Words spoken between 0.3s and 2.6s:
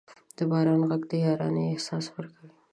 د باران ږغ د یارانې احساس ورکوي.